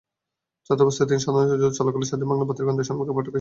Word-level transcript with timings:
ছাত্রাবস্থায়ই 0.67 1.09
তিনি 1.09 1.21
স্বাধীনতাযুদ্ধ 1.25 1.75
চলাকালে 1.79 2.09
স্বাধীন 2.09 2.27
বাংলা 2.31 2.45
বেতারকেন্দ্রের 2.47 2.87
সংবাদ 2.89 3.05
পাঠক 3.07 3.11
হিসেবে 3.13 3.13
জনপ্রিয়তা 3.15 3.17
পান। 3.17 3.27